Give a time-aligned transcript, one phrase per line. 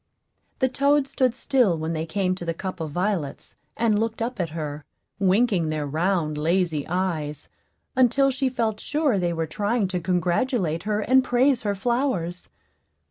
[0.57, 4.39] The toads stood still when they came to the cup of violets, and looked up
[4.39, 4.83] at her,
[5.19, 7.49] winking their round, lazy eyes,
[7.95, 12.49] until she felt sure they were trying to congratulate her and praise her flowers.